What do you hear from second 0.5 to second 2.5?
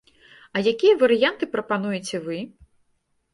А якія варыянты прапануеце вы?